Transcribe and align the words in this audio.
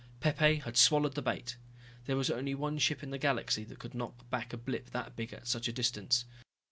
Pepe 0.19 0.55
had 0.55 0.77
swallowed 0.77 1.13
the 1.13 1.21
bait. 1.21 1.57
There 2.07 2.17
was 2.17 2.31
only 2.31 2.55
one 2.55 2.79
ship 2.79 3.03
in 3.03 3.11
the 3.11 3.19
galaxy 3.19 3.63
that 3.65 3.77
could 3.77 3.93
knock 3.93 4.27
back 4.31 4.51
a 4.51 4.57
blip 4.57 4.89
that 4.89 5.15
big 5.15 5.31
at 5.31 5.47
such 5.47 5.67
a 5.67 5.71
distance. 5.71 6.25